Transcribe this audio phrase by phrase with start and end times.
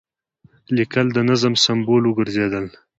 [0.75, 2.65] لیکل د نظم سمبول وګرځېدل.